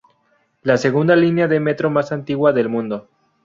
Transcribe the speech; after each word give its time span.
La 0.63 0.77
segunda 0.77 1.15
línea 1.15 1.47
de 1.47 1.59
metro 1.59 1.91
más 1.91 2.11
antigua 2.11 2.53
del 2.53 2.69
mundo. 2.69 3.07